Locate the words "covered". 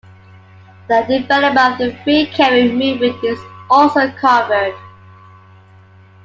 4.13-4.73